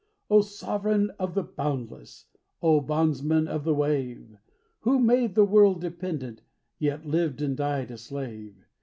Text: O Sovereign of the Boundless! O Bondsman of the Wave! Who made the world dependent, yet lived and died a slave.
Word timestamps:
O 0.31 0.41
Sovereign 0.41 1.11
of 1.19 1.35
the 1.35 1.43
Boundless! 1.43 2.25
O 2.63 2.81
Bondsman 2.81 3.47
of 3.47 3.63
the 3.63 3.73
Wave! 3.75 4.35
Who 4.79 4.97
made 4.97 5.35
the 5.35 5.45
world 5.45 5.79
dependent, 5.79 6.41
yet 6.79 7.05
lived 7.05 7.39
and 7.39 7.55
died 7.55 7.91
a 7.91 7.99
slave. 7.99 8.65